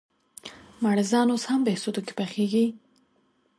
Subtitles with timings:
[0.83, 2.65] مړزان اوس هم بهسودو کې پخېږي؟